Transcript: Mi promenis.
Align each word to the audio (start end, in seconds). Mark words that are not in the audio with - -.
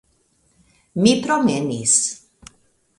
Mi 1.03 1.13
promenis. 1.27 1.95